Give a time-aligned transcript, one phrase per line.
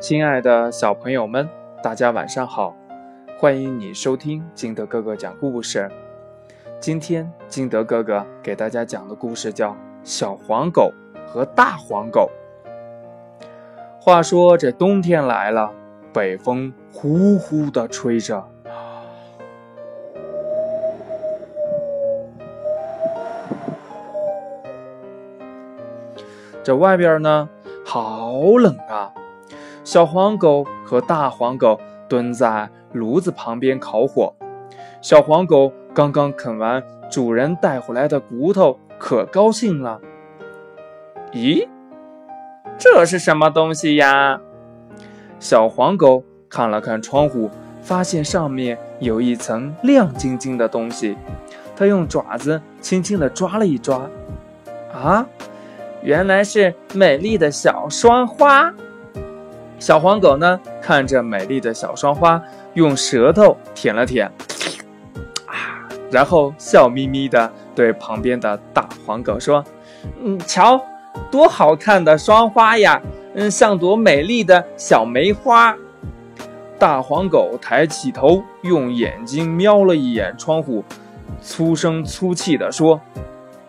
[0.00, 1.46] 亲爱的小朋友们，
[1.82, 2.74] 大家晚上好！
[3.38, 5.90] 欢迎你收听金德哥哥讲故事。
[6.80, 10.90] 今天金德哥哥给大家讲的故事叫《小黄狗
[11.26, 12.30] 和大黄狗》。
[14.00, 15.70] 话说这冬天来了，
[16.14, 18.42] 北风呼呼的吹着，
[26.64, 27.50] 这外边呢，
[27.84, 29.12] 好冷啊！
[29.82, 34.34] 小黄狗和大黄狗蹲在炉子旁边烤火。
[35.00, 40.00] 小黄狗刚刚啃完主人带回来的骨头，可高兴了。
[41.32, 41.66] 咦，
[42.78, 44.40] 这是什么东西呀？
[45.38, 51.16] 小黄狗看了看窗户，发现上面有一层亮晶晶的东西。
[51.74, 54.02] 它用爪子轻轻地抓了一抓，
[54.92, 55.26] 啊，
[56.02, 58.74] 原来是美丽的小霜花。
[59.80, 62.40] 小黄狗呢，看着美丽的小双花，
[62.74, 64.30] 用舌头舔了舔，
[65.46, 69.64] 啊，然后笑眯眯地对旁边的大黄狗说
[70.22, 70.78] ：“嗯，瞧，
[71.30, 73.00] 多好看的双花呀！
[73.34, 75.74] 嗯，像朵美丽的小梅花。”
[76.78, 80.84] 大黄狗抬起头，用眼睛瞄了一眼窗户，
[81.40, 83.00] 粗声粗气地说：“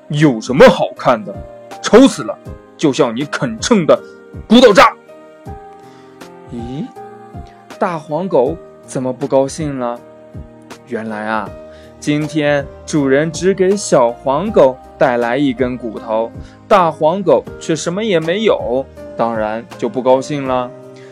[0.10, 1.34] 有什么好看的？
[1.82, 2.38] 丑死了，
[2.76, 3.98] 就像你啃剩的
[4.46, 4.94] 骨头渣。”
[6.52, 6.86] 咦，
[7.80, 10.00] 大黄狗怎么不高兴了？
[10.88, 11.50] 原来啊，
[11.98, 16.30] 今天主人只给小黄狗带来一根骨头，
[16.68, 18.86] 大黄狗却什么也没有，
[19.16, 20.70] 当然就不高兴了。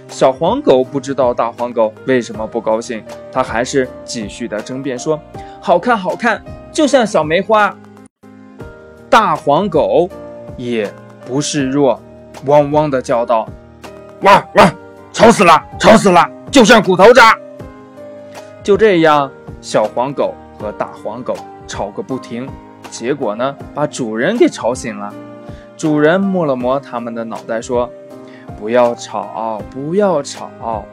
[0.10, 5.18] 小黄狗不知道大黄狗为什么不高兴，它还是继续的争辩说
[5.62, 7.74] ：“好看，好看，就像小梅花。”
[9.10, 10.10] 大黄狗
[10.58, 10.92] 也
[11.26, 12.02] 不示弱，
[12.46, 13.48] 汪汪的叫道
[14.22, 14.70] ：“汪汪！”
[15.20, 17.38] 吵死了，吵死了，就像骨头渣。
[18.64, 21.36] 就这样，小黄狗和大黄狗
[21.68, 22.48] 吵个不停，
[22.90, 25.14] 结果呢，把主人给吵醒了。
[25.76, 27.90] 主人摸了摸他们的脑袋，说
[28.58, 30.86] ：“不要吵，不要吵，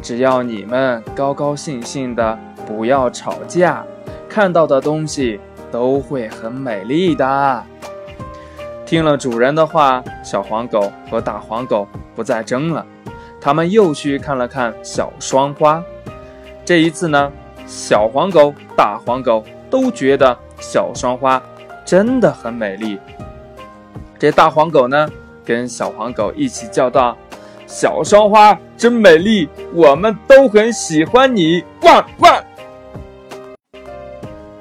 [0.00, 2.38] 只要你们高高兴兴的，
[2.68, 3.84] 不要吵架，
[4.28, 5.40] 看到的东西
[5.72, 7.64] 都会很美丽的。”
[8.86, 12.86] 听了主人的话，小黄狗和大黄狗不再争了。
[13.40, 15.82] 他们又去看了看小双花，
[16.64, 17.30] 这一次呢，
[17.66, 21.40] 小黄狗、大黄狗都觉得小双花
[21.84, 22.98] 真的很美丽。
[24.18, 25.08] 这大黄狗呢，
[25.44, 27.16] 跟小黄狗一起叫道
[27.66, 32.44] ：“小双花真美丽，我们都很喜欢你！”汪汪。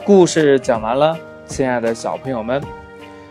[0.04, 2.62] 故事讲完了，亲爱的小朋友们，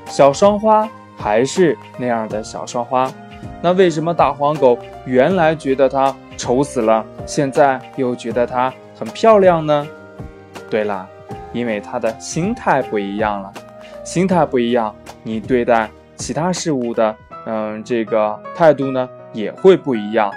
[0.07, 3.13] 小双花还是那样的小双花。
[3.63, 9.87] 那为什么大黄狗原来觉得它丑死了，现在又觉得它很漂亮呢？
[10.69, 11.09] 对了，
[11.53, 13.53] 因为它的心态不一样了。
[14.05, 17.17] 心态不一样，你对待其他事物的，
[17.47, 20.31] 嗯，这个态度呢也会不一样。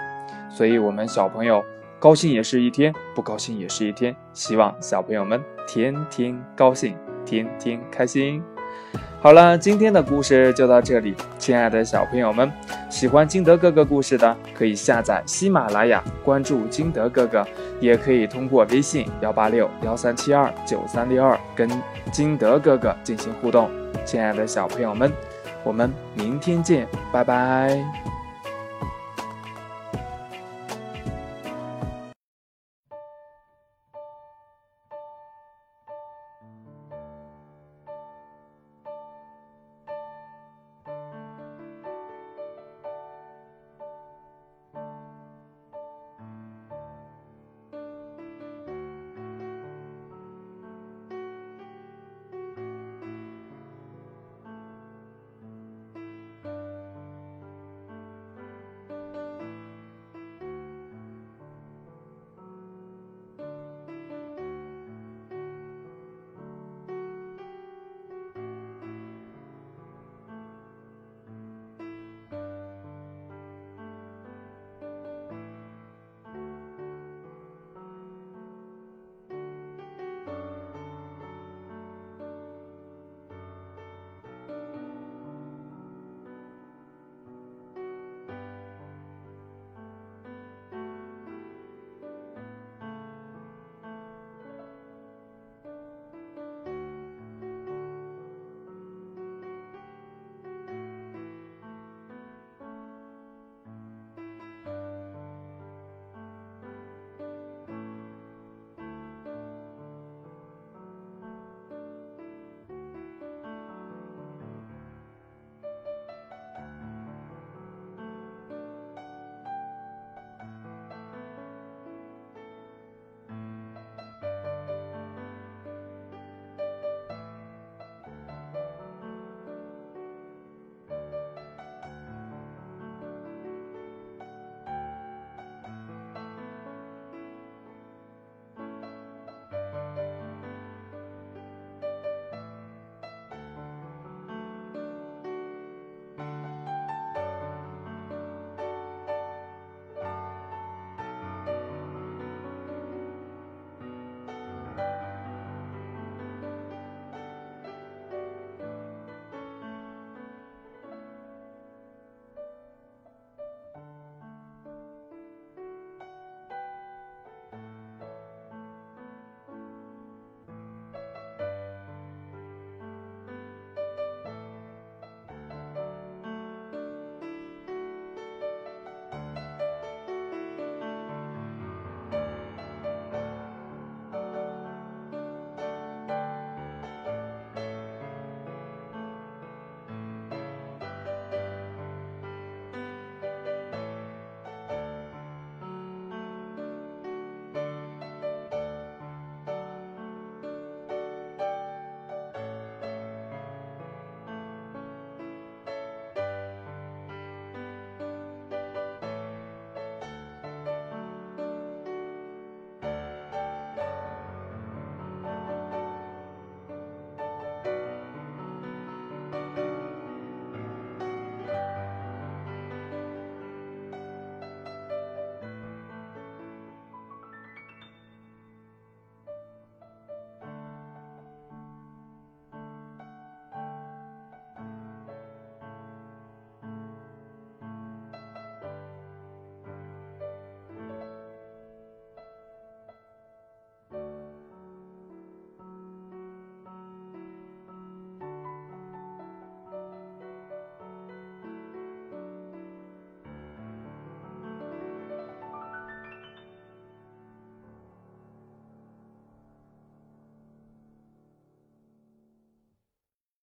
[0.49, 1.63] 所以，我们小朋友
[1.99, 4.15] 高兴也是一天，不高兴也是一天。
[4.33, 6.95] 希望小朋友们天天高兴，
[7.25, 8.41] 天天开心。
[9.19, 12.49] 好了，今天的故事就到这里，亲爱的小朋友们，
[12.89, 17.45] 喜欢金德哥哥故事的可以下载喜马拉雅，关注金德哥哥，
[17.81, 21.67] 也可以通过微信幺八六幺三七二九三六二跟
[22.11, 23.69] 金德哥哥进行互动。
[24.05, 25.11] 亲爱的小朋友们，
[25.63, 28.16] 我们明天见，拜拜。